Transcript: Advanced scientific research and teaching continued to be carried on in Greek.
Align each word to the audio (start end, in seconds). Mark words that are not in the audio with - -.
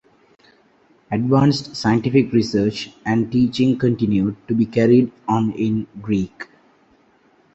Advanced 1.11 1.75
scientific 1.75 2.33
research 2.33 2.89
and 3.05 3.31
teaching 3.31 3.77
continued 3.77 4.35
to 4.47 4.55
be 4.55 4.65
carried 4.65 5.11
on 5.27 5.51
in 5.51 5.85
Greek. 6.01 6.47